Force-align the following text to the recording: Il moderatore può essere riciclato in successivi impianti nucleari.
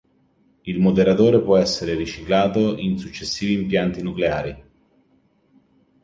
Il 0.63 0.79
moderatore 0.79 1.41
può 1.43 1.57
essere 1.57 1.93
riciclato 1.93 2.75
in 2.75 2.97
successivi 2.97 3.53
impianti 3.61 4.01
nucleari. 4.01 4.63